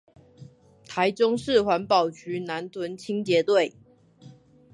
[0.87, 3.75] 臺中市環保局南屯清潔隊